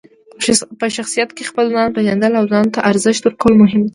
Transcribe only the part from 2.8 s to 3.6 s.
ارزښت ورکول